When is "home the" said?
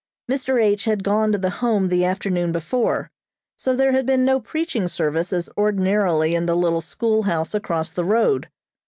1.61-2.03